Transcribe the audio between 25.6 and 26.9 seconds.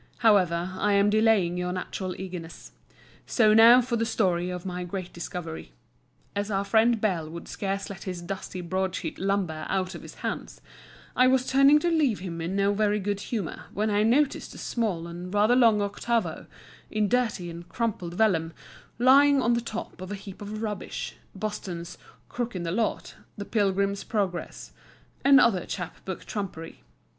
chap book trumpery.